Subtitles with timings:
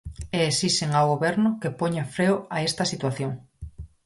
[0.37, 3.31] E esixen ao Goberno que poña freo a esta situación.